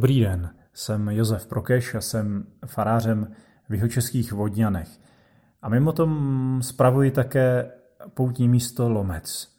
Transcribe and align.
Dobrý 0.00 0.20
den, 0.20 0.50
jsem 0.72 1.08
Josef 1.08 1.46
Prokeš 1.46 1.94
a 1.94 2.00
jsem 2.00 2.46
farářem 2.66 3.32
v 3.68 3.74
jihočeských 3.74 4.32
Vodňanech. 4.32 4.88
A 5.62 5.68
mimo 5.68 5.92
tom 5.92 6.58
spravuji 6.62 7.10
také 7.10 7.70
poutní 8.14 8.48
místo 8.48 8.88
Lomec. 8.88 9.56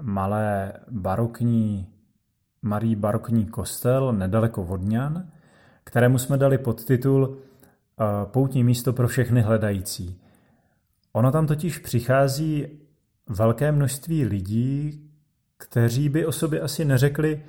Malé 0.00 0.72
barokní, 0.90 1.88
malý 2.62 2.96
barokní 2.96 3.46
kostel 3.46 4.12
nedaleko 4.12 4.64
Vodňan, 4.64 5.30
kterému 5.84 6.18
jsme 6.18 6.36
dali 6.36 6.58
podtitul 6.58 7.38
eh, 7.38 8.04
Poutní 8.24 8.64
místo 8.64 8.92
pro 8.92 9.08
všechny 9.08 9.40
hledající. 9.40 10.20
Ono 11.12 11.32
tam 11.32 11.46
totiž 11.46 11.78
přichází 11.78 12.66
velké 13.28 13.72
množství 13.72 14.24
lidí, 14.24 15.10
kteří 15.56 16.08
by 16.08 16.26
o 16.26 16.32
sobě 16.32 16.60
asi 16.60 16.84
neřekli, 16.84 17.42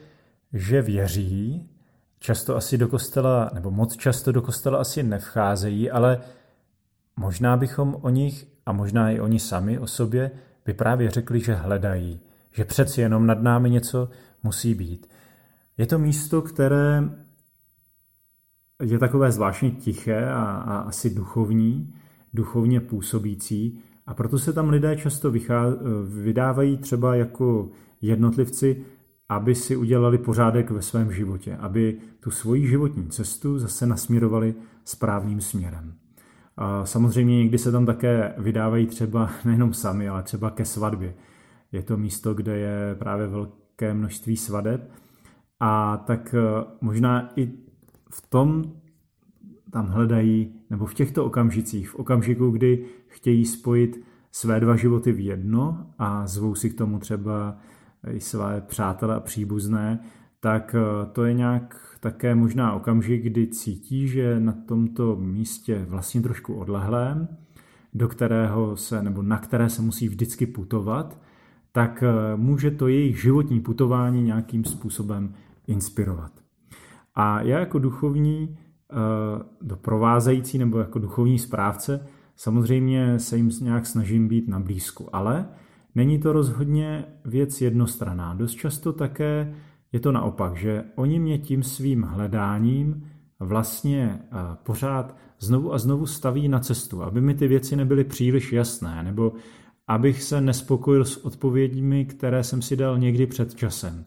že 0.54 0.82
věří, 0.82 1.70
často 2.20 2.56
asi 2.56 2.78
do 2.78 2.88
kostela, 2.88 3.52
nebo 3.54 3.72
moc 3.72 3.96
často 3.96 4.32
do 4.32 4.42
kostela 4.42 4.80
asi 4.80 5.04
nevcházejí, 5.04 5.92
ale 5.92 6.20
možná 7.16 7.58
bychom 7.58 7.98
o 8.02 8.10
nich, 8.10 8.48
a 8.66 8.72
možná 8.72 9.12
i 9.12 9.20
oni 9.20 9.40
sami 9.40 9.80
o 9.80 9.88
sobě, 9.88 10.32
by 10.66 10.74
právě 10.74 11.12
řekli, 11.12 11.40
že 11.40 11.54
hledají, 11.54 12.20
že 12.52 12.66
přeci 12.66 13.02
jenom 13.02 13.26
nad 13.26 13.42
námi 13.42 13.70
něco 13.70 14.10
musí 14.44 14.76
být. 14.76 15.10
Je 15.78 15.88
to 15.88 16.00
místo, 16.00 16.42
které 16.42 17.04
je 18.84 19.00
takové 19.00 19.32
zvláštně 19.32 19.72
tiché 19.72 20.30
a, 20.30 20.44
a 20.44 20.78
asi 20.78 21.10
duchovní, 21.10 21.96
duchovně 22.34 22.82
působící, 22.82 23.80
a 24.08 24.14
proto 24.14 24.40
se 24.40 24.54
tam 24.54 24.70
lidé 24.70 24.96
často 24.96 25.34
vydávají 26.08 26.78
třeba 26.78 27.16
jako 27.16 27.70
jednotlivci, 28.02 28.86
aby 29.30 29.56
si 29.56 29.76
udělali 29.76 30.18
pořádek 30.18 30.72
ve 30.72 30.82
svém 30.82 31.12
životě, 31.12 31.58
aby 31.58 31.98
tu 32.20 32.32
svoji 32.32 32.68
životní 32.68 33.08
cestu 33.08 33.60
zase 33.60 33.86
nasměrovali 33.86 34.56
správným 34.86 35.42
směrem. 35.42 35.94
A 36.58 36.86
samozřejmě 36.86 37.38
někdy 37.38 37.58
se 37.58 37.72
tam 37.72 37.86
také 37.86 38.34
vydávají 38.38 38.88
třeba 38.88 39.30
nejenom 39.46 39.74
sami, 39.74 40.10
ale 40.10 40.24
třeba 40.24 40.50
ke 40.50 40.66
svatbě. 40.66 41.14
Je 41.72 41.82
to 41.82 41.98
místo, 41.98 42.34
kde 42.34 42.58
je 42.58 42.96
právě 43.00 43.28
velké 43.28 43.94
množství 43.94 44.38
svadeb 44.38 44.92
a 45.60 45.98
tak 45.98 46.34
e, 46.34 46.66
možná 46.82 47.30
i 47.36 47.52
v 48.12 48.30
tom 48.30 48.74
tam 49.72 49.88
hledají, 49.88 50.54
nebo 50.70 50.86
v 50.86 50.94
těchto 50.94 51.26
okamžicích, 51.26 51.90
v 51.90 51.96
okamžiku, 51.96 52.52
kdy 52.52 52.86
chtějí 53.08 53.46
spojit 53.46 54.06
své 54.32 54.60
dva 54.60 54.76
životy 54.76 55.12
v 55.12 55.20
jedno 55.20 55.88
a 56.00 56.28
zvou 56.28 56.56
si 56.56 56.70
k 56.70 56.78
tomu 56.78 57.00
třeba 57.00 57.58
své 58.18 58.62
přátele 58.62 59.16
a 59.16 59.20
příbuzné, 59.20 60.00
tak 60.40 60.76
eh, 60.76 61.06
to 61.12 61.26
je 61.26 61.34
nějak 61.34 61.98
také 62.00 62.36
možná 62.36 62.74
okamžik, 62.74 63.24
kdy 63.24 63.48
cítí, 63.48 64.08
že 64.08 64.40
na 64.40 64.54
tomto 64.68 65.16
místě 65.16 65.86
vlastně 65.90 66.22
trošku 66.22 66.54
odlehlém, 66.54 67.28
do 67.94 68.08
kterého 68.08 68.78
se, 68.78 69.04
nebo 69.04 69.22
na 69.22 69.38
které 69.38 69.70
se 69.70 69.82
musí 69.82 70.08
vždycky 70.08 70.46
putovat, 70.46 71.22
tak 71.72 72.04
eh, 72.04 72.36
může 72.36 72.72
to 72.72 72.88
jejich 72.88 73.22
životní 73.22 73.60
putování 73.60 74.24
nějakým 74.24 74.64
způsobem 74.66 75.34
inspirovat. 75.68 76.32
A 77.16 77.42
já 77.42 77.60
jako 77.60 77.80
duchovní 77.80 78.58
eh, 78.58 78.96
doprovázející 79.62 80.58
nebo 80.58 80.80
jako 80.80 81.00
duchovní 81.00 81.40
správce 81.40 82.08
samozřejmě 82.36 83.20
se 83.20 83.38
jim 83.38 83.50
nějak 83.62 83.86
snažím 83.86 84.28
být 84.28 84.48
na 84.48 84.60
blízku, 84.60 85.16
ale 85.16 85.46
Není 85.96 86.20
to 86.20 86.34
rozhodně 86.34 87.06
věc 87.26 87.62
jednostraná. 87.62 88.34
Dost 88.34 88.54
často 88.54 88.94
také 88.94 89.56
je 89.92 90.00
to 90.00 90.12
naopak, 90.12 90.58
že 90.58 90.84
oni 90.96 91.20
mě 91.20 91.38
tím 91.38 91.64
svým 91.64 92.02
hledáním 92.02 93.10
vlastně 93.40 94.20
pořád 94.64 95.18
znovu 95.40 95.74
a 95.74 95.78
znovu 95.78 96.06
staví 96.06 96.48
na 96.48 96.60
cestu, 96.60 97.04
aby 97.04 97.22
mi 97.22 97.34
ty 97.34 97.48
věci 97.48 97.76
nebyly 97.76 98.04
příliš 98.04 98.54
jasné, 98.54 99.04
nebo 99.04 99.34
abych 99.88 100.24
se 100.24 100.42
nespokojil 100.42 101.06
s 101.06 101.18
odpověďmi, 101.26 102.06
které 102.06 102.44
jsem 102.44 102.62
si 102.62 102.76
dal 102.76 103.00
někdy 103.00 103.28
před 103.28 103.56
časem. 103.56 104.06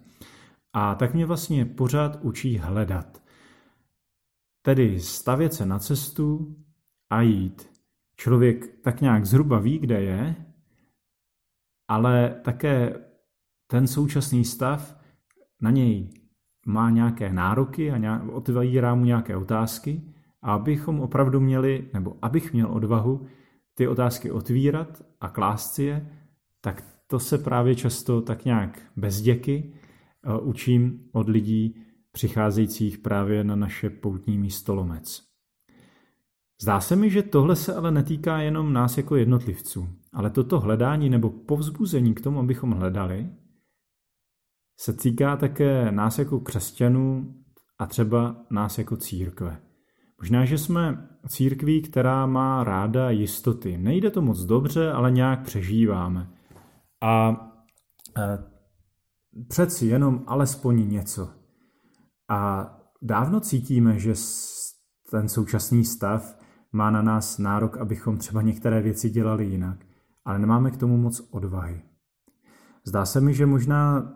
A 0.73 0.95
tak 0.95 1.15
mě 1.15 1.27
vlastně 1.27 1.65
pořád 1.65 2.19
učí 2.23 2.59
hledat. 2.59 3.23
Tedy 4.63 5.01
stavět 5.01 5.55
se 5.55 5.67
na 5.67 5.79
cestu 5.79 6.57
a 7.11 7.23
jít. 7.23 7.69
Člověk 8.17 8.81
tak 8.83 9.01
nějak 9.01 9.27
zhruba 9.27 9.59
ví, 9.59 9.79
kde 9.79 10.03
je, 10.03 10.37
ale 11.89 12.41
také 12.45 12.95
ten 13.67 13.87
současný 13.87 14.45
stav 14.45 14.97
na 15.61 15.71
něj 15.71 16.11
má 16.67 16.91
nějaké 16.91 17.33
nároky 17.33 17.91
a 17.91 17.99
nějak, 17.99 18.29
otvírá 18.29 18.95
mu 18.95 19.05
nějaké 19.05 19.37
otázky 19.37 20.03
a 20.43 20.55
abychom 20.55 21.01
opravdu 21.01 21.41
měli, 21.41 21.91
nebo 21.93 22.17
abych 22.23 22.53
měl 22.53 22.73
odvahu 22.73 23.27
ty 23.75 23.89
otázky 23.89 24.31
otvírat 24.31 25.03
a 25.21 25.29
klást 25.29 25.75
si 25.75 25.83
je, 25.83 26.09
tak 26.61 26.85
to 27.07 27.19
se 27.19 27.39
právě 27.39 27.75
často 27.75 28.21
tak 28.21 28.45
nějak 28.45 28.83
bez 28.97 29.21
děky 29.21 29.73
eh, 30.25 30.39
učím 30.41 31.09
od 31.13 31.29
lidí 31.29 31.83
přicházejících 32.13 32.99
právě 32.99 33.45
na 33.45 33.57
naše 33.57 33.91
poutní 33.91 34.39
místo 34.39 34.75
Lomec. 34.75 35.23
Zdá 36.63 36.81
se 36.81 36.97
mi, 36.97 37.11
že 37.11 37.23
tohle 37.23 37.57
se 37.57 37.75
ale 37.75 37.91
netýká 37.91 38.39
jenom 38.39 38.73
nás 38.73 38.97
jako 38.97 39.17
jednotlivců, 39.17 39.89
ale 40.13 40.31
toto 40.31 40.61
hledání 40.61 41.11
nebo 41.11 41.31
povzbuzení 41.31 42.15
k 42.15 42.21
tomu, 42.21 42.41
abychom 42.41 42.71
hledali, 42.71 43.31
se 44.81 44.93
týká 44.93 45.37
také 45.37 45.93
nás 45.93 46.19
jako 46.19 46.41
křesťanů 46.41 47.35
a 47.79 47.87
třeba 47.87 48.37
nás 48.51 48.79
jako 48.79 48.97
církve. 48.97 49.61
Možná, 50.21 50.45
že 50.45 50.59
jsme 50.59 51.09
církví, 51.29 51.83
která 51.83 52.27
má 52.27 52.65
ráda 52.65 53.11
jistoty. 53.11 53.79
Nejde 53.79 54.11
to 54.11 54.23
moc 54.23 54.41
dobře, 54.41 54.93
ale 54.93 55.11
nějak 55.11 55.43
přežíváme. 55.43 56.31
A 57.03 57.31
e, 58.19 58.39
přeci 59.49 59.87
jenom 59.87 60.25
alespoň 60.27 60.89
něco. 60.89 61.31
A 62.29 62.71
dávno 63.03 63.41
cítíme, 63.41 63.99
že 63.99 64.15
ten 65.11 65.29
současný 65.29 65.85
stav 65.85 66.39
má 66.73 66.91
na 66.91 67.03
nás 67.03 67.39
nárok, 67.39 67.77
abychom 67.77 68.19
třeba 68.19 68.43
některé 68.43 68.83
věci 68.83 69.11
dělali 69.11 69.45
jinak, 69.45 69.79
ale 70.25 70.39
nemáme 70.39 70.71
k 70.71 70.77
tomu 70.77 70.97
moc 70.97 71.29
odvahy. 71.31 71.83
Zdá 72.87 73.07
se 73.07 73.21
mi, 73.21 73.35
že 73.35 73.47
možná 73.47 74.13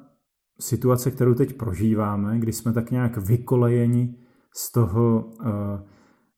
situace, 0.61 1.11
kterou 1.11 1.35
teď 1.35 1.57
prožíváme, 1.57 2.39
kdy 2.39 2.53
jsme 2.53 2.73
tak 2.73 2.91
nějak 2.91 3.17
vykolejeni 3.17 4.15
z 4.55 4.73
toho, 4.73 5.31
eh, 5.41 5.83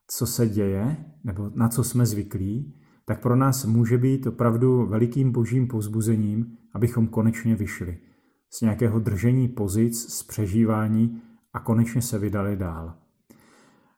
co 0.07 0.27
se 0.27 0.49
děje, 0.49 0.97
nebo 1.25 1.51
na 1.55 1.69
co 1.69 1.85
jsme 1.85 2.07
zvyklí, 2.07 2.75
tak 3.07 3.23
pro 3.23 3.37
nás 3.37 3.65
může 3.65 3.99
být 3.99 4.27
opravdu 4.27 4.87
velikým 4.87 5.33
božím 5.33 5.69
pozbuzením, 5.69 6.57
abychom 6.75 7.07
konečně 7.07 7.57
vyšli 7.57 7.99
z 8.51 8.61
nějakého 8.61 8.99
držení 8.99 9.49
pozic, 9.49 10.13
z 10.13 10.23
přežívání 10.23 11.23
a 11.53 11.61
konečně 11.61 12.03
se 12.03 12.19
vydali 12.19 12.57
dál. 12.57 12.95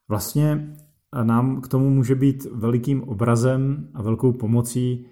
Vlastně 0.09 0.77
nám 1.23 1.61
k 1.61 1.69
tomu 1.69 1.91
může 1.91 2.15
být 2.15 2.45
velikým 2.45 3.03
obrazem 3.03 3.89
a 3.95 4.03
velkou 4.03 4.33
pomocí 4.33 5.07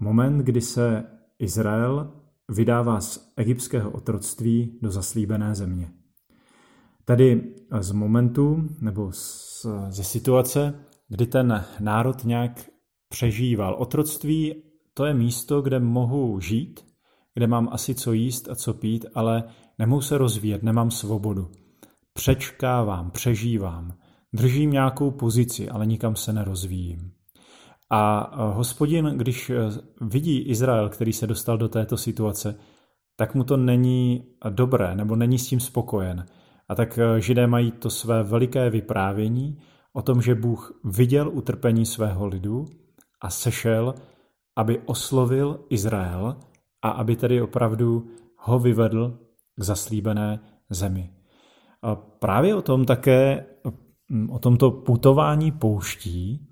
moment, 0.00 0.38
kdy 0.38 0.60
se 0.60 1.04
Izrael 1.38 2.12
vydává 2.48 3.00
z 3.00 3.32
egyptského 3.36 3.90
otroctví 3.90 4.78
do 4.82 4.90
zaslíbené 4.90 5.54
země. 5.54 5.90
Tedy 7.04 7.54
z 7.80 7.92
momentu 7.92 8.68
nebo 8.80 9.12
z, 9.12 9.66
ze 9.88 10.04
situace, 10.04 10.74
kdy 11.08 11.26
ten 11.26 11.64
národ 11.80 12.24
nějak 12.24 12.70
přežíval. 13.08 13.74
Otroctví 13.74 14.62
to 14.94 15.04
je 15.04 15.14
místo, 15.14 15.62
kde 15.62 15.80
mohu 15.80 16.40
žít, 16.40 16.84
kde 17.34 17.46
mám 17.46 17.68
asi 17.72 17.94
co 17.94 18.12
jíst 18.12 18.48
a 18.50 18.54
co 18.54 18.74
pít, 18.74 19.06
ale 19.14 19.44
nemohu 19.78 20.00
se 20.00 20.18
rozvíjet, 20.18 20.62
nemám 20.62 20.90
svobodu. 20.90 21.50
Přečkávám, 22.12 23.10
přežívám. 23.10 23.98
Držím 24.32 24.70
nějakou 24.70 25.10
pozici, 25.10 25.68
ale 25.68 25.86
nikam 25.86 26.16
se 26.16 26.32
nerozvíjím. 26.32 27.12
A 27.90 28.30
hospodin, 28.50 29.06
když 29.06 29.50
e, 29.50 29.56
vidí 30.00 30.38
Izrael, 30.38 30.88
který 30.88 31.12
se 31.12 31.26
dostal 31.26 31.58
do 31.58 31.68
této 31.68 31.96
situace, 31.96 32.54
tak 33.16 33.34
mu 33.34 33.44
to 33.44 33.56
není 33.56 34.24
dobré, 34.50 34.94
nebo 34.94 35.16
není 35.16 35.38
s 35.38 35.46
tím 35.46 35.60
spokojen. 35.60 36.26
A 36.68 36.74
tak 36.74 36.98
e, 36.98 37.20
židé 37.20 37.46
mají 37.46 37.70
to 37.70 37.90
své 37.90 38.22
veliké 38.22 38.70
vyprávění 38.70 39.58
o 39.92 40.02
tom, 40.02 40.22
že 40.22 40.34
Bůh 40.34 40.80
viděl 40.84 41.28
utrpení 41.28 41.86
svého 41.86 42.26
lidu 42.26 42.66
a 43.20 43.30
sešel, 43.30 43.94
aby 44.56 44.78
oslovil 44.78 45.60
Izrael 45.70 46.36
a 46.82 46.90
aby 46.90 47.16
tedy 47.16 47.42
opravdu 47.42 48.10
ho 48.36 48.58
vyvedl 48.58 49.18
k 49.56 49.62
zaslíbené 49.62 50.40
zemi. 50.70 51.10
A 51.82 51.94
právě 51.94 52.54
o 52.54 52.62
tom 52.62 52.84
také 52.84 53.46
o 54.30 54.38
tomto 54.38 54.70
putování 54.70 55.52
pouští 55.52 56.48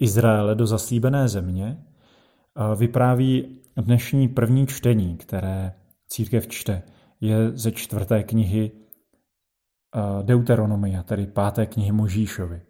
Izraele 0.00 0.54
do 0.54 0.66
zaslíbené 0.66 1.28
země 1.28 1.78
eh, 1.78 2.76
vypráví 2.76 3.58
dnešní 3.76 4.28
první 4.28 4.66
čtení, 4.66 5.16
které 5.16 5.72
církev 6.08 6.48
čte. 6.48 6.82
je 7.20 7.50
ze 7.50 7.72
čtvrté 7.72 8.22
knihy 8.22 8.70
eh, 8.70 10.22
Deuteronomia, 10.22 11.02
tedy 11.02 11.26
páté 11.26 11.66
knihy 11.66 11.92
Možíšovi. 11.92 12.60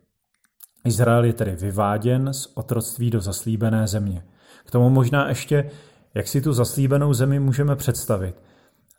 Izrael 0.85 1.25
je 1.25 1.33
tedy 1.33 1.57
vyváděn 1.57 2.33
z 2.33 2.53
otroctví 2.55 3.11
do 3.11 3.21
zaslíbené 3.21 3.87
země. 3.87 4.25
K 4.65 4.71
tomu 4.71 4.91
možná 4.91 5.29
ještě, 5.29 5.71
jak 6.15 6.29
si 6.29 6.41
tu 6.41 6.53
zaslíbenou 6.53 7.13
zemi 7.13 7.41
můžeme 7.41 7.77
představit. 7.77 8.43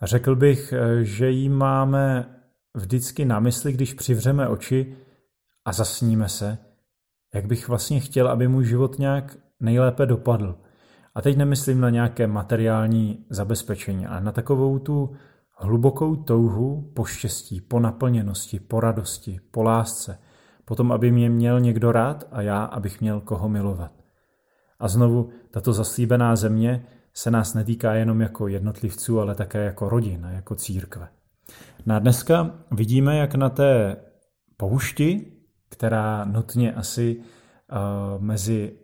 Řekl 0.01 0.35
bych, 0.35 0.73
eh, 0.73 1.03
že 1.03 1.29
ji 1.29 1.49
máme 1.49 2.25
vždycky 2.73 3.25
na 3.25 3.39
mysli, 3.39 3.73
když 3.73 3.93
přivřeme 3.93 4.47
oči 4.47 4.95
a 5.65 5.73
zasníme 5.73 6.29
se, 6.29 6.57
jak 7.33 7.45
bych 7.45 7.67
vlastně 7.67 7.99
chtěl, 7.99 8.27
aby 8.27 8.47
můj 8.47 8.65
život 8.65 8.99
nějak 8.99 9.37
nejlépe 9.59 10.05
dopadl. 10.05 10.55
A 11.15 11.21
teď 11.21 11.37
nemyslím 11.37 11.81
na 11.81 11.89
nějaké 11.89 12.27
materiální 12.27 13.25
zabezpečení, 13.29 14.07
ale 14.07 14.21
na 14.21 14.31
takovou 14.31 14.79
tu 14.79 15.11
hlubokou 15.57 16.15
touhu 16.15 16.91
po 16.95 17.05
štěstí, 17.05 17.61
po 17.61 17.79
naplněnosti, 17.79 18.59
po 18.59 18.79
radosti, 18.79 19.39
po 19.51 19.63
lásce, 19.63 20.19
potom, 20.65 20.91
aby 20.91 21.11
mě 21.11 21.29
měl 21.29 21.59
někdo 21.59 21.91
rád 21.91 22.27
a 22.31 22.41
já, 22.41 22.63
abych 22.63 23.01
měl 23.01 23.21
koho 23.21 23.49
milovat. 23.49 23.91
A 24.79 24.87
znovu, 24.87 25.29
tato 25.51 25.73
zaslíbená 25.73 26.35
země 26.35 26.85
se 27.13 27.31
nás 27.31 27.53
netýká 27.53 27.93
jenom 27.93 28.21
jako 28.21 28.47
jednotlivců, 28.47 29.19
ale 29.19 29.35
také 29.35 29.65
jako 29.65 29.89
rodin 29.89 30.25
a 30.25 30.31
jako 30.31 30.55
církve. 30.55 31.07
Na 31.85 31.99
dneska 31.99 32.51
vidíme, 32.71 33.17
jak 33.17 33.35
na 33.35 33.49
té 33.49 33.97
poušti, 34.57 35.38
která 35.69 36.25
nutně 36.25 36.73
asi 36.73 37.17
uh, 37.17 38.21
mezi 38.21 38.79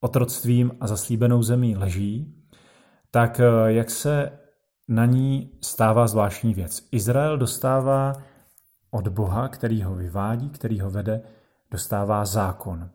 otroctvím 0.00 0.72
a 0.80 0.86
zaslíbenou 0.86 1.42
zemí 1.42 1.76
leží, 1.76 2.34
tak 3.10 3.40
uh, 3.40 3.66
jak 3.66 3.90
se 3.90 4.32
na 4.88 5.06
ní 5.06 5.50
stává 5.60 6.06
zvláštní 6.06 6.54
věc. 6.54 6.88
Izrael 6.92 7.38
dostává 7.38 8.12
od 8.90 9.08
Boha, 9.08 9.48
který 9.48 9.82
ho 9.82 9.94
vyvádí, 9.94 10.50
který 10.50 10.80
ho 10.80 10.90
vede, 10.90 11.22
dostává 11.70 12.24
zákon. 12.24 12.90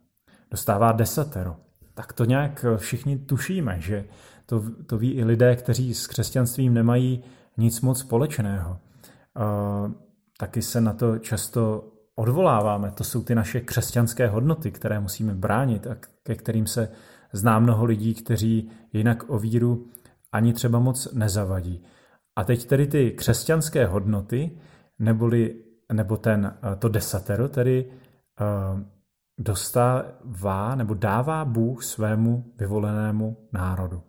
Dostává 0.52 0.92
desatero. 0.92 1.56
Tak 1.94 2.14
to 2.14 2.26
nějak 2.26 2.66
všichni 2.78 3.18
tušíme, 3.18 3.76
že 3.80 4.06
to, 4.46 4.64
to 4.86 4.98
ví 4.98 5.12
i 5.12 5.24
lidé, 5.24 5.56
kteří 5.56 5.94
s 5.94 6.08
křesťanstvím 6.08 6.74
nemají 6.74 7.24
nic 7.58 7.82
moc 7.82 8.00
společného. 8.00 8.72
Uh, 8.72 9.92
taky 10.38 10.62
se 10.62 10.82
na 10.82 10.94
to 10.94 11.20
často 11.20 11.93
odvoláváme. 12.16 12.92
To 12.92 13.04
jsou 13.04 13.24
ty 13.24 13.36
naše 13.36 13.62
křesťanské 13.62 14.28
hodnoty, 14.28 14.72
které 14.72 15.00
musíme 15.00 15.34
bránit 15.34 15.88
a 15.88 15.96
ke 16.24 16.36
kterým 16.36 16.68
se 16.68 16.90
zná 17.34 17.60
mnoho 17.60 17.86
lidí, 17.86 18.14
kteří 18.14 18.70
jinak 18.94 19.24
o 19.28 19.40
víru 19.40 19.86
ani 20.32 20.54
třeba 20.54 20.80
moc 20.80 21.14
nezavadí. 21.14 21.84
A 22.36 22.44
teď 22.44 22.66
tedy 22.66 22.88
ty 22.88 23.12
křesťanské 23.12 23.86
hodnoty, 23.86 24.52
neboli, 25.00 25.56
nebo 25.94 26.18
ten, 26.18 26.54
eh, 26.64 26.76
to 26.76 26.90
desatero, 26.90 27.50
tedy 27.50 27.86
uh, 27.86 28.80
dostává 29.38 30.76
nebo 30.76 30.94
dává 30.94 31.46
Bůh 31.46 31.84
svému 31.84 32.54
vyvolenému 32.58 33.38
národu. 33.54 34.02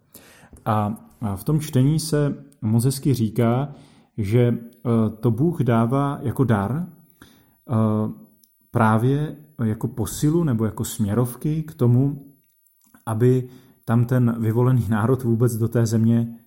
A 0.64 0.94
v 1.36 1.44
tom 1.44 1.60
čtení 1.60 2.00
se 2.00 2.34
moc 2.62 2.84
hezky 2.84 3.14
říká, 3.14 3.68
že 4.18 4.40
eh, 4.48 5.10
to 5.20 5.30
Bůh 5.30 5.60
dává 5.60 6.18
jako 6.22 6.44
dar 6.44 6.86
právě 8.70 9.36
jako 9.64 9.88
posilu 9.88 10.44
nebo 10.44 10.64
jako 10.64 10.84
směrovky 10.84 11.62
k 11.62 11.74
tomu, 11.74 12.26
aby 13.06 13.48
tam 13.84 14.04
ten 14.04 14.36
vyvolený 14.40 14.86
národ 14.88 15.22
vůbec 15.22 15.56
do 15.56 15.68
té 15.68 15.86
země 15.86 16.38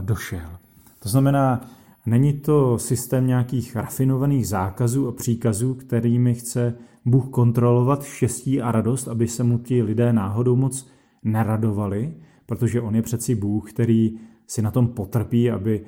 došel. 0.00 0.58
To 0.98 1.08
znamená, 1.08 1.60
není 2.06 2.32
to 2.32 2.78
systém 2.78 3.26
nějakých 3.26 3.76
rafinovaných 3.76 4.48
zákazů 4.48 5.08
a 5.08 5.12
příkazů, 5.12 5.74
kterými 5.74 6.34
chce 6.34 6.74
Bůh 7.04 7.28
kontrolovat 7.30 8.04
štěstí 8.04 8.62
a 8.62 8.72
radost, 8.72 9.08
aby 9.08 9.28
se 9.28 9.44
mu 9.44 9.58
ti 9.58 9.82
lidé 9.82 10.12
náhodou 10.12 10.56
moc 10.56 10.88
neradovali, 11.22 12.14
protože 12.46 12.80
on 12.80 12.96
je 12.96 13.02
přeci 13.02 13.34
Bůh, 13.34 13.72
který 13.72 14.18
si 14.46 14.62
na 14.62 14.70
tom 14.70 14.88
potrpí, 14.88 15.50
aby, 15.50 15.86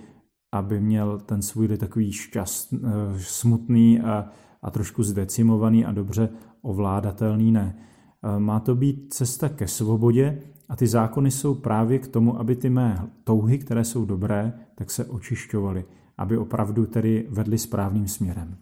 aby 0.53 0.81
měl 0.81 1.19
ten 1.19 1.43
svůj 1.43 1.67
lid 1.67 1.81
takový 1.81 2.13
šťast, 2.13 2.73
eh, 2.73 2.79
smutný 3.19 4.01
a, 4.01 4.29
a 4.63 4.71
trošku 4.71 5.03
zdecimovaný 5.03 5.85
a 5.85 5.93
dobře 5.93 6.29
ovládatelný. 6.63 7.53
Ne. 7.53 7.77
Eh, 8.23 8.41
má 8.41 8.61
to 8.61 8.75
být 8.75 9.15
cesta 9.15 9.49
ke 9.49 9.69
svobodě 9.69 10.43
a 10.69 10.77
ty 10.77 10.87
zákony 10.87 11.31
jsou 11.31 11.55
právě 11.55 11.99
k 11.99 12.09
tomu, 12.09 12.41
aby 12.41 12.57
ty 12.57 12.71
mé 12.71 13.09
touhy, 13.25 13.59
které 13.59 13.85
jsou 13.85 14.05
dobré, 14.05 14.53
tak 14.75 14.91
se 14.91 15.05
očišťovaly, 15.05 15.85
aby 16.19 16.39
opravdu 16.39 16.87
tedy 16.87 17.27
vedly 17.31 17.59
správným 17.59 18.09
směrem. 18.09 18.57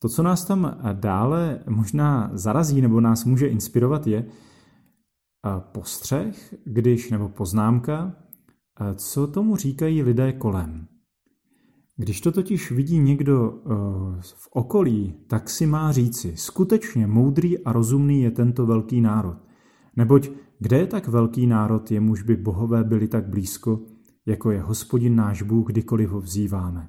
To, 0.00 0.08
co 0.08 0.22
nás 0.22 0.44
tam 0.44 0.78
dále 0.92 1.60
možná 1.68 2.30
zarazí 2.32 2.80
nebo 2.80 3.00
nás 3.00 3.24
může 3.24 3.46
inspirovat, 3.46 4.06
je 4.06 4.18
eh, 4.18 4.28
postřeh, 5.72 6.54
když, 6.64 7.10
nebo 7.10 7.28
poznámka, 7.28 8.12
eh, 8.80 8.94
co 8.94 9.26
tomu 9.26 9.56
říkají 9.56 10.02
lidé 10.02 10.32
kolem. 10.32 10.86
Když 11.96 12.20
to 12.20 12.32
totiž 12.32 12.70
vidí 12.70 12.98
někdo 12.98 13.54
eh, 13.54 13.68
v 14.22 14.48
okolí, 14.50 15.14
tak 15.26 15.50
si 15.50 15.66
má 15.66 15.92
říci, 15.92 16.36
skutečně 16.36 17.06
moudrý 17.06 17.64
a 17.64 17.72
rozumný 17.72 18.22
je 18.22 18.30
tento 18.30 18.66
velký 18.66 19.00
národ. 19.00 19.36
Neboť 19.96 20.30
kde 20.58 20.78
je 20.78 20.86
tak 20.86 21.08
velký 21.08 21.46
národ, 21.46 21.90
jemuž 21.90 22.22
by 22.22 22.36
bohové 22.36 22.84
byli 22.84 23.08
tak 23.08 23.28
blízko, 23.28 23.80
jako 24.26 24.50
je 24.50 24.60
hospodin 24.60 25.16
náš 25.16 25.42
Bůh, 25.42 25.66
kdykoliv 25.66 26.10
ho 26.10 26.20
vzýváme. 26.20 26.88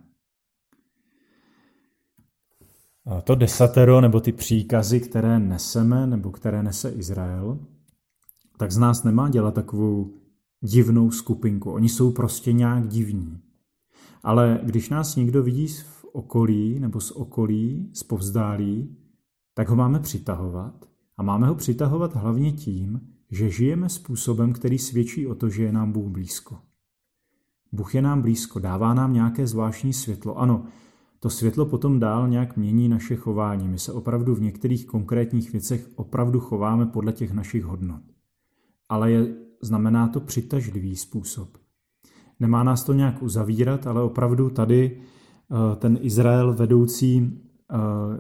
To 3.24 3.36
desatero, 3.36 4.02
nebo 4.02 4.20
ty 4.20 4.32
příkazy, 4.32 5.00
které 5.00 5.40
neseme, 5.40 6.08
nebo 6.08 6.32
které 6.32 6.64
nese 6.64 6.90
Izrael, 6.90 7.60
tak 8.58 8.72
z 8.72 8.78
nás 8.78 9.04
nemá 9.04 9.30
dělat 9.30 9.54
takovou 9.54 10.14
divnou 10.62 11.12
skupinku. 11.12 11.72
Oni 11.72 11.90
jsou 11.90 12.12
prostě 12.12 12.54
nějak 12.54 12.88
divní. 12.88 13.42
Ale 14.24 14.60
když 14.64 14.90
nás 14.90 15.16
někdo 15.16 15.44
vidí 15.44 15.68
v 15.68 16.06
okolí 16.12 16.80
nebo 16.80 17.02
z 17.02 17.12
okolí, 17.12 17.90
z 17.94 18.04
povzdálí, 18.04 18.98
tak 19.54 19.70
ho 19.70 19.76
máme 19.76 20.00
přitahovat. 20.00 20.86
A 21.18 21.24
máme 21.24 21.48
ho 21.48 21.56
přitahovat 21.56 22.16
hlavně 22.16 22.52
tím, 22.52 23.02
že 23.32 23.50
žijeme 23.50 23.90
způsobem, 23.90 24.54
který 24.54 24.78
svědčí 24.78 25.28
o 25.28 25.36
to, 25.36 25.50
že 25.50 25.64
je 25.64 25.72
nám 25.72 25.92
Bůh 25.92 26.12
blízko. 26.12 26.58
Bůh 27.72 27.96
je 27.96 28.02
nám 28.02 28.22
blízko, 28.22 28.60
dává 28.60 28.94
nám 28.94 29.14
nějaké 29.14 29.48
zvláštní 29.48 29.94
světlo. 29.94 30.38
Ano, 30.38 30.66
to 31.20 31.30
světlo 31.30 31.66
potom 31.66 32.00
dál 32.00 32.28
nějak 32.28 32.58
mění 32.58 32.90
naše 32.90 33.16
chování. 33.16 33.68
My 33.68 33.80
se 33.80 33.94
opravdu 33.94 34.36
v 34.36 34.42
některých 34.42 34.86
konkrétních 34.86 35.52
věcech 35.52 35.90
opravdu 35.96 36.40
chováme 36.40 36.86
podle 36.86 37.14
těch 37.14 37.32
našich 37.32 37.64
hodnot. 37.64 38.02
Ale 38.90 39.12
je, 39.12 39.36
znamená 39.62 40.08
to 40.08 40.20
přitažlivý 40.20 40.96
způsob. 40.96 41.58
Nemá 42.40 42.64
nás 42.64 42.84
to 42.84 42.94
nějak 42.94 43.24
uzavírat, 43.24 43.88
ale 43.88 44.02
opravdu 44.02 44.50
tady 44.50 44.92
eh, 44.98 45.76
ten 45.76 46.00
Izrael 46.02 46.54
vedoucí, 46.54 47.42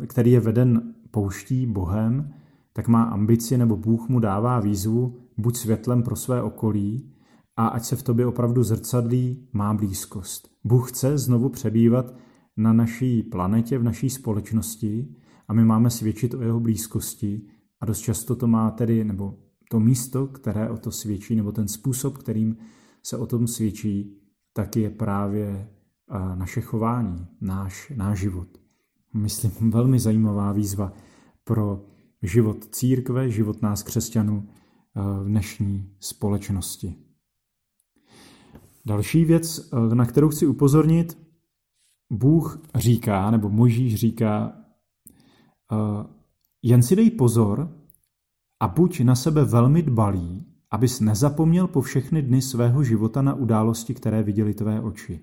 eh, 0.01 0.07
který 0.07 0.31
je 0.31 0.39
veden 0.39 0.93
pouští 1.11 1.65
Bohem, 1.65 2.33
tak 2.73 2.87
má 2.87 3.03
ambici 3.03 3.57
nebo 3.57 3.77
Bůh 3.77 4.09
mu 4.09 4.19
dává 4.19 4.59
výzvu, 4.59 5.17
buď 5.37 5.57
světlem 5.57 6.03
pro 6.03 6.15
své 6.15 6.41
okolí 6.41 7.13
a 7.55 7.67
ať 7.67 7.83
se 7.83 7.95
v 7.95 8.03
tobě 8.03 8.25
opravdu 8.25 8.63
zrcadlí, 8.63 9.47
má 9.53 9.73
blízkost. 9.73 10.49
Bůh 10.63 10.91
chce 10.91 11.17
znovu 11.17 11.49
přebývat 11.49 12.15
na 12.57 12.73
naší 12.73 13.23
planetě, 13.23 13.77
v 13.77 13.83
naší 13.83 14.09
společnosti 14.09 15.15
a 15.47 15.53
my 15.53 15.65
máme 15.65 15.89
svědčit 15.89 16.33
o 16.33 16.41
jeho 16.41 16.59
blízkosti 16.59 17.41
a 17.81 17.85
dost 17.85 17.99
často 17.99 18.35
to 18.35 18.47
má 18.47 18.71
tedy, 18.71 19.03
nebo 19.03 19.35
to 19.69 19.79
místo, 19.79 20.27
které 20.27 20.69
o 20.69 20.77
to 20.77 20.91
svědčí, 20.91 21.35
nebo 21.35 21.51
ten 21.51 21.67
způsob, 21.67 22.17
kterým 22.17 22.57
se 23.07 23.17
o 23.17 23.25
tom 23.25 23.47
svědčí, 23.47 24.17
tak 24.53 24.75
je 24.75 24.89
právě 24.89 25.69
naše 26.35 26.61
chování, 26.61 27.27
náš, 27.41 27.91
náš 27.95 28.19
život. 28.19 28.47
Myslím, 29.13 29.71
velmi 29.71 29.99
zajímavá 29.99 30.51
výzva 30.51 30.93
pro 31.43 31.85
život 32.21 32.65
církve, 32.65 33.29
život 33.29 33.61
nás 33.61 33.83
křesťanů 33.83 34.49
v 34.95 35.25
dnešní 35.25 35.95
společnosti. 35.99 36.95
Další 38.85 39.25
věc, 39.25 39.71
na 39.93 40.05
kterou 40.05 40.29
chci 40.29 40.47
upozornit, 40.47 41.17
Bůh 42.11 42.61
říká, 42.75 43.31
nebo 43.31 43.49
Možíš 43.49 43.95
říká, 43.95 44.53
jen 46.61 46.83
si 46.83 46.95
dej 46.95 47.11
pozor 47.11 47.77
a 48.59 48.67
buď 48.67 48.99
na 48.99 49.15
sebe 49.15 49.45
velmi 49.45 49.81
dbalý, 49.83 50.56
abys 50.71 50.99
nezapomněl 50.99 51.67
po 51.67 51.81
všechny 51.81 52.21
dny 52.21 52.41
svého 52.41 52.83
života 52.83 53.21
na 53.21 53.33
události, 53.33 53.93
které 53.93 54.23
viděli 54.23 54.53
tvé 54.53 54.81
oči. 54.81 55.19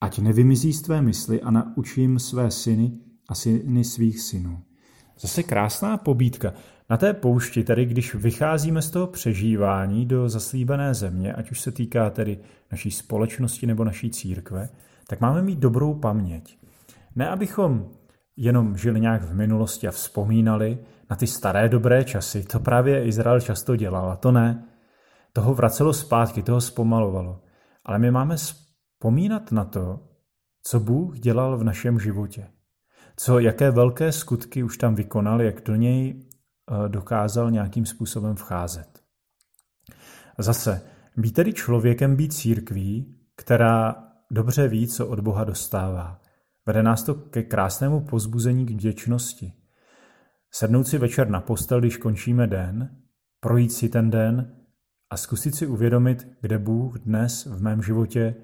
Ať 0.00 0.18
nevymizí 0.18 0.72
z 0.72 0.82
tvé 0.82 1.02
mysli 1.02 1.42
a 1.42 1.50
naučím 1.50 2.18
své 2.18 2.50
syny 2.50 2.92
a 3.28 3.34
syny 3.34 3.84
svých 3.84 4.20
synů. 4.20 4.62
Zase 5.20 5.42
krásná 5.42 5.96
pobídka. 5.96 6.52
Na 6.90 6.96
té 6.96 7.12
poušti, 7.12 7.64
tedy 7.64 7.86
když 7.86 8.14
vycházíme 8.14 8.82
z 8.82 8.90
toho 8.90 9.06
přežívání 9.06 10.06
do 10.06 10.28
zaslíbené 10.28 10.94
země, 10.94 11.32
ať 11.32 11.50
už 11.50 11.60
se 11.60 11.72
týká 11.72 12.10
tedy 12.10 12.38
naší 12.70 12.90
společnosti 12.90 13.66
nebo 13.66 13.84
naší 13.84 14.10
církve, 14.10 14.68
tak 15.06 15.20
máme 15.20 15.42
mít 15.42 15.58
dobrou 15.58 15.94
paměť. 15.94 16.58
Ne 17.16 17.28
abychom 17.28 17.88
jenom 18.36 18.76
žili 18.76 19.00
nějak 19.00 19.22
v 19.22 19.34
minulosti 19.34 19.88
a 19.88 19.90
vzpomínali 19.90 20.78
na 21.10 21.16
ty 21.16 21.26
staré 21.26 21.68
dobré 21.68 22.04
časy, 22.04 22.44
to 22.44 22.60
právě 22.60 23.06
Izrael 23.06 23.40
často 23.40 23.76
dělal, 23.76 24.10
a 24.10 24.16
to 24.16 24.32
ne. 24.32 24.66
Toho 25.32 25.54
vracelo 25.54 25.92
zpátky, 25.92 26.42
toho 26.42 26.60
zpomalovalo. 26.60 27.42
Ale 27.84 27.98
my 27.98 28.10
máme 28.10 28.36
vzpomínat 28.36 29.52
na 29.52 29.64
to, 29.64 30.00
co 30.62 30.80
Bůh 30.80 31.18
dělal 31.18 31.58
v 31.58 31.64
našem 31.64 32.00
životě. 32.00 32.48
Co, 33.16 33.38
jaké 33.38 33.70
velké 33.70 34.12
skutky 34.12 34.62
už 34.62 34.76
tam 34.76 34.94
vykonal, 34.94 35.42
jak 35.42 35.64
do 35.64 35.74
něj 35.74 36.20
eh, 36.20 36.88
dokázal 36.88 37.50
nějakým 37.50 37.86
způsobem 37.86 38.36
vcházet. 38.36 39.00
Zase, 40.38 40.82
být 41.16 41.32
tedy 41.32 41.52
člověkem, 41.52 42.16
být 42.16 42.32
církví, 42.32 43.16
která 43.36 43.94
dobře 44.30 44.68
ví, 44.68 44.88
co 44.88 45.06
od 45.08 45.20
Boha 45.20 45.44
dostává. 45.44 46.20
Vede 46.66 46.82
nás 46.82 47.02
to 47.02 47.14
ke 47.14 47.42
krásnému 47.42 48.00
pozbuzení 48.00 48.66
k 48.66 48.70
vděčnosti. 48.70 49.52
Sednout 50.50 50.84
si 50.88 50.98
večer 50.98 51.28
na 51.28 51.40
postel, 51.40 51.80
když 51.80 51.96
končíme 51.96 52.46
den, 52.46 52.96
projít 53.40 53.72
si 53.72 53.88
ten 53.88 54.10
den 54.10 54.52
a 55.10 55.16
zkusit 55.16 55.54
si 55.54 55.66
uvědomit, 55.66 56.28
kde 56.40 56.58
Bůh 56.58 56.98
dnes 56.98 57.46
v 57.46 57.62
mém 57.62 57.82
životě 57.82 58.34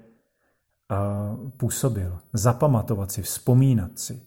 působil. 1.57 2.19
Zapamatovat 2.33 3.11
si, 3.11 3.21
vzpomínat 3.21 3.99
si 3.99 4.21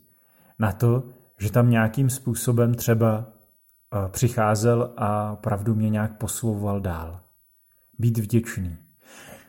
na 0.59 0.73
to, 0.73 1.05
že 1.39 1.53
tam 1.53 1.71
nějakým 1.71 2.11
způsobem 2.11 2.75
třeba 2.75 3.33
přicházel 4.09 4.93
a 4.97 5.37
pravdu 5.37 5.75
mě 5.75 5.91
nějak 5.91 6.19
posouval 6.19 6.81
dál. 6.81 7.21
Být 7.99 8.19
vděčný. 8.19 8.77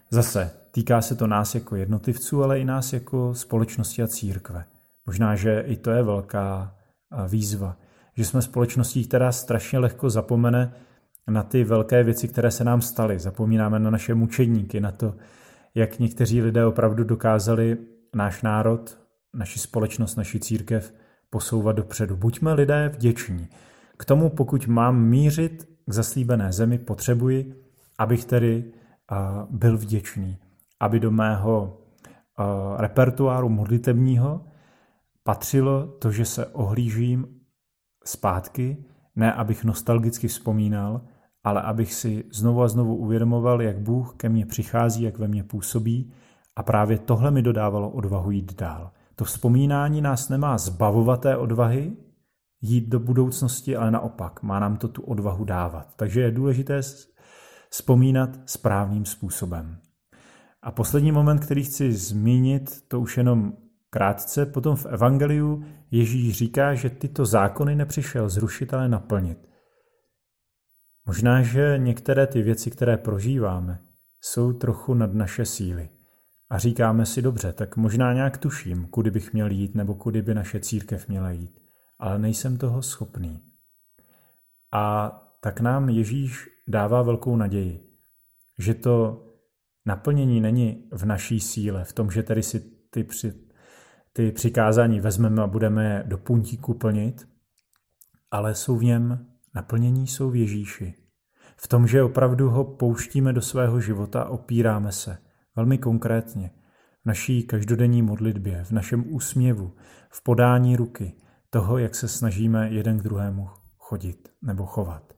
Zase, 0.10 0.52
týká 0.72 1.02
se 1.02 1.16
to 1.16 1.28
nás 1.28 1.56
jako 1.56 1.76
jednotlivců, 1.76 2.44
ale 2.44 2.60
i 2.60 2.66
nás 2.66 2.94
jako 2.94 3.36
společnosti 3.36 4.04
a 4.04 4.08
církve. 4.08 4.66
Možná, 5.06 5.36
že 5.36 5.60
i 5.60 5.76
to 5.76 5.92
je 5.92 6.04
velká 6.04 6.76
výzva, 7.28 7.78
že 8.18 8.26
jsme 8.26 8.42
společností, 8.42 9.08
která 9.08 9.32
strašně 9.32 9.80
lehko 9.80 10.10
zapomene 10.10 10.74
na 11.28 11.44
ty 11.44 11.64
velké 11.64 12.04
věci, 12.04 12.28
které 12.28 12.52
se 12.52 12.64
nám 12.64 12.82
staly. 12.82 13.20
Zapomínáme 13.20 13.80
na 13.80 13.90
naše 13.90 14.14
mučedníky, 14.14 14.80
na 14.80 14.92
to, 14.92 15.16
jak 15.76 16.00
někteří 16.00 16.42
lidé 16.42 16.66
opravdu 16.66 17.04
dokázali 17.04 17.78
náš 18.16 18.42
národ, 18.42 18.98
naši 19.34 19.60
společnost, 19.60 20.16
naši 20.16 20.40
církev 20.40 20.94
posouvat 21.30 21.76
dopředu. 21.76 22.16
Buďme 22.16 22.54
lidé 22.54 22.90
vděční. 22.94 23.48
K 23.98 24.06
tomu, 24.06 24.30
pokud 24.30 24.68
mám 24.68 25.04
mířit 25.04 25.70
k 25.86 25.94
zaslíbené 25.94 26.52
zemi, 26.52 26.78
potřebuji, 26.78 27.64
abych 27.98 28.26
tedy 28.26 28.72
byl 29.50 29.78
vděčný, 29.78 30.38
aby 30.80 31.00
do 31.00 31.12
mého 31.12 31.82
repertoáru 32.78 33.50
modlitevního 33.50 34.46
patřilo 35.24 35.88
to, 35.88 36.12
že 36.12 36.26
se 36.26 36.46
ohlížím 36.46 37.41
zpátky, 38.06 38.86
ne 39.16 39.34
abych 39.34 39.64
nostalgicky 39.64 40.28
vzpomínal, 40.28 41.02
ale 41.44 41.62
abych 41.62 41.94
si 41.94 42.24
znovu 42.32 42.62
a 42.62 42.68
znovu 42.68 42.96
uvědomoval, 42.96 43.62
jak 43.62 43.80
Bůh 43.80 44.14
ke 44.18 44.30
mně 44.30 44.46
přichází, 44.46 45.04
jak 45.04 45.18
ve 45.18 45.28
mně 45.28 45.44
působí 45.44 46.14
a 46.56 46.64
právě 46.64 47.00
tohle 47.00 47.32
mi 47.32 47.42
dodávalo 47.42 47.90
odvahu 47.90 48.32
jít 48.32 48.60
dál. 48.60 48.92
To 49.16 49.26
vzpomínání 49.26 50.02
nás 50.02 50.30
nemá 50.30 50.58
zbavovat 50.58 51.22
té 51.22 51.38
odvahy, 51.38 51.98
jít 52.62 52.90
do 52.90 53.00
budoucnosti, 53.00 53.76
ale 53.76 53.92
naopak, 53.92 54.44
má 54.44 54.60
nám 54.60 54.78
to 54.78 54.88
tu 54.88 55.02
odvahu 55.02 55.46
dávat. 55.46 55.94
Takže 55.96 56.22
je 56.22 56.32
důležité 56.32 56.82
vzpomínat 57.70 58.30
správným 58.46 59.06
způsobem. 59.06 59.78
A 60.62 60.72
poslední 60.72 61.12
moment, 61.12 61.40
který 61.40 61.64
chci 61.64 61.92
zmínit, 61.94 62.84
to 62.88 63.00
už 63.00 63.18
jenom 63.18 63.54
krátce, 63.92 64.46
potom 64.46 64.76
v 64.76 64.86
Evangeliu 64.86 65.64
Ježíš 65.92 66.38
říká, 66.38 66.74
že 66.74 66.90
tyto 66.90 67.26
zákony 67.26 67.76
nepřišel 67.76 68.30
zrušit, 68.30 68.74
ale 68.74 68.90
naplnit. 68.90 69.50
Možná, 71.06 71.42
že 71.42 71.78
některé 71.78 72.28
ty 72.28 72.42
věci, 72.42 72.72
které 72.72 72.98
prožíváme, 72.98 73.80
jsou 74.22 74.54
trochu 74.54 74.94
nad 74.94 75.14
naše 75.14 75.46
síly. 75.46 75.90
A 76.50 76.58
říkáme 76.58 77.06
si 77.06 77.22
dobře, 77.22 77.54
tak 77.54 77.78
možná 77.78 78.14
nějak 78.14 78.38
tuším, 78.38 78.88
kudy 78.88 79.12
bych 79.12 79.34
měl 79.34 79.52
jít 79.52 79.76
nebo 79.76 79.96
kudy 79.96 80.22
by 80.22 80.34
naše 80.34 80.60
církev 80.60 81.08
měla 81.08 81.32
jít, 81.32 81.60
ale 82.00 82.20
nejsem 82.20 82.58
toho 82.58 82.82
schopný. 82.82 83.42
A 84.72 85.12
tak 85.42 85.60
nám 85.60 85.90
Ježíš 85.90 86.50
dává 86.68 87.02
velkou 87.02 87.36
naději, 87.36 87.88
že 88.60 88.74
to 88.74 89.26
naplnění 89.86 90.42
není 90.42 90.90
v 90.92 91.06
naší 91.06 91.40
síle, 91.40 91.84
v 91.84 91.94
tom, 91.94 92.12
že 92.12 92.24
tedy 92.24 92.44
si 92.44 92.60
ty, 92.90 93.04
při, 93.04 93.34
ty 94.14 94.32
přikázání 94.32 95.00
vezmeme 95.00 95.42
a 95.42 95.48
budeme 95.48 95.86
je 95.86 96.04
do 96.08 96.18
puntíku 96.18 96.74
plnit, 96.74 97.28
ale 98.32 98.56
jsou 98.56 98.78
v 98.78 98.84
něm 98.84 99.32
Naplnění 99.56 100.08
jsou 100.08 100.30
v 100.30 100.36
Ježíši. 100.36 100.94
V 101.58 101.68
tom, 101.68 101.88
že 101.88 102.04
opravdu 102.04 102.50
ho 102.50 102.64
pouštíme 102.64 103.34
do 103.34 103.42
svého 103.42 103.82
života 103.82 104.26
opíráme 104.26 104.92
se, 104.92 105.18
velmi 105.56 105.78
konkrétně, 105.78 106.52
v 107.02 107.06
naší 107.06 107.44
každodenní 107.44 108.02
modlitbě, 108.02 108.64
v 108.64 108.72
našem 108.72 109.14
úsměvu, 109.14 109.76
v 110.10 110.24
podání 110.24 110.76
ruky, 110.76 111.14
toho, 111.50 111.78
jak 111.78 111.96
se 111.96 112.08
snažíme 112.08 112.70
jeden 112.70 113.00
k 113.00 113.04
druhému 113.04 113.50
chodit 113.78 114.30
nebo 114.42 114.66
chovat. 114.66 115.14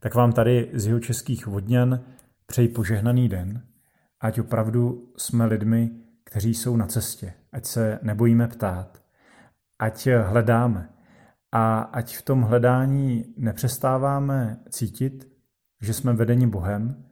Tak 0.00 0.14
vám 0.14 0.32
tady 0.32 0.70
z 0.72 0.86
jeho 0.86 1.00
českých 1.00 1.46
vodňan 1.46 2.00
přeji 2.46 2.68
požehnaný 2.68 3.28
den, 3.28 3.62
ať 4.20 4.40
opravdu 4.40 5.12
jsme 5.16 5.46
lidmi, 5.46 5.90
kteří 6.28 6.54
jsou 6.54 6.76
na 6.76 6.86
cestě, 6.86 7.34
ať 7.52 7.66
se 7.66 7.98
nebojíme 8.02 8.48
ptát, 8.48 9.02
ať 9.78 10.08
hledáme, 10.22 10.88
a 11.52 11.80
ať 11.80 12.16
v 12.16 12.22
tom 12.22 12.42
hledání 12.42 13.34
nepřestáváme 13.36 14.60
cítit, 14.70 15.28
že 15.80 15.94
jsme 15.94 16.12
vedeni 16.12 16.46
Bohem 16.46 17.04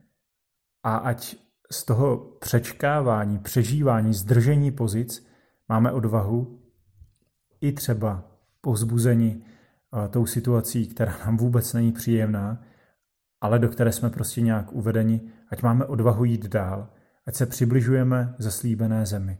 a 0.82 0.96
ať 0.96 1.36
z 1.72 1.84
toho 1.84 2.16
přečkávání, 2.16 3.38
přežívání, 3.38 4.14
zdržení 4.14 4.70
pozic 4.70 5.26
máme 5.68 5.92
odvahu 5.92 6.62
i 7.60 7.72
třeba 7.72 8.24
povzbuzeni 8.60 9.42
eh, 9.42 10.08
tou 10.08 10.26
situací, 10.26 10.86
která 10.86 11.18
nám 11.18 11.36
vůbec 11.36 11.72
není 11.72 11.92
příjemná, 11.92 12.62
ale 13.40 13.58
do 13.58 13.68
které 13.68 13.92
jsme 13.92 14.10
prostě 14.10 14.40
nějak 14.40 14.72
uvedeni, 14.72 15.20
ať 15.50 15.62
máme 15.62 15.84
odvahu 15.84 16.24
jít 16.24 16.46
dál, 16.46 16.90
ať 17.26 17.34
se 17.34 17.46
přibližujeme 17.46 18.34
zaslíbené 18.38 19.06
zemi, 19.06 19.38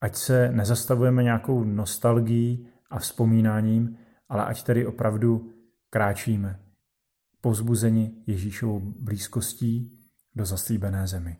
ať 0.00 0.16
se 0.16 0.52
nezastavujeme 0.52 1.22
nějakou 1.22 1.64
nostalgií 1.64 2.68
a 2.90 2.98
vzpomínáním, 2.98 3.98
ale 4.28 4.44
ať 4.44 4.62
tedy 4.62 4.86
opravdu 4.86 5.52
kráčíme 5.90 6.60
povzbuzeni 7.40 8.14
Ježíšovou 8.26 8.80
blízkostí 8.80 9.98
do 10.34 10.44
zaslíbené 10.44 11.06
zemi. 11.06 11.36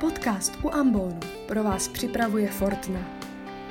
Podcast 0.00 0.52
u 0.64 0.70
Ambonu 0.70 1.20
pro 1.48 1.64
vás 1.64 1.88
připravuje 1.88 2.48
Fortna. 2.48 3.00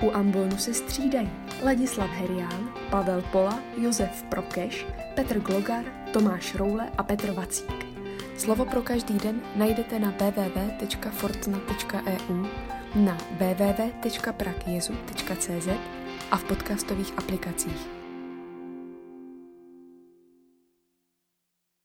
U 0.01 0.11
Ambonu 0.11 0.57
se 0.57 0.73
střídají 0.73 1.29
Ladislav 1.63 2.09
Herián, 2.09 2.73
Pavel 2.91 3.21
Pola, 3.31 3.59
Josef 3.81 4.23
Prokeš, 4.23 4.85
Petr 5.15 5.39
Glogar, 5.39 5.85
Tomáš 6.13 6.55
Roule 6.55 6.89
a 6.97 7.03
Petr 7.03 7.31
Vacík. 7.31 7.86
Slovo 8.37 8.65
pro 8.65 8.81
každý 8.81 9.17
den 9.17 9.41
najdete 9.55 9.99
na 9.99 10.11
www.fortna.eu, 10.11 12.45
na 12.95 13.17
www.prakjezu.cz 13.31 15.67
a 16.31 16.37
v 16.37 16.43
podcastových 16.43 17.13
aplikacích. 17.17 17.96